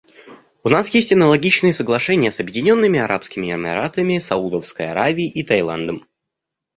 У 0.63 0.67
нас 0.69 0.89
есть 0.95 1.13
аналогичные 1.13 1.73
соглашения 1.73 2.31
с 2.31 2.39
Объединенными 2.39 2.99
Арабскими 2.99 3.53
Эмиратами, 3.53 4.17
Саудовской 4.17 4.89
Аравией 4.89 5.29
и 5.29 5.43
Таиландом. 5.43 6.07